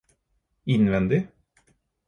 innvendig 0.75 1.23